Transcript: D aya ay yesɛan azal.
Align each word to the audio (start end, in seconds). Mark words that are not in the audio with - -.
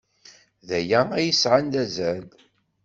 D 0.67 0.69
aya 0.79 1.01
ay 1.17 1.25
yesɛan 1.27 1.71
azal. 1.83 2.25